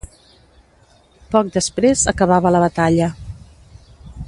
Poc 1.35 1.51
després 1.57 2.05
acabava 2.13 2.53
la 2.57 2.63
batalla. 2.65 3.11